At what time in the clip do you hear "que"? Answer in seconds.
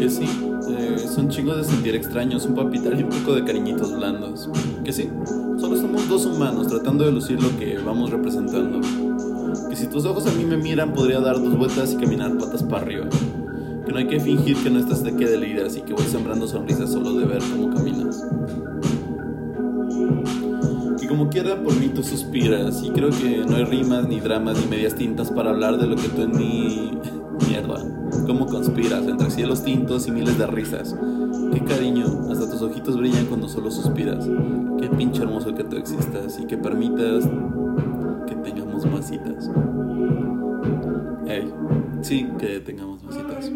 0.00-0.08, 4.82-4.94, 7.58-7.76, 9.68-9.76, 13.84-13.92, 14.06-14.18, 14.62-14.70, 15.14-15.26, 15.82-15.92, 20.98-21.06, 23.10-23.44, 25.96-26.08, 35.54-35.64, 36.46-36.56, 38.26-38.34, 42.38-42.60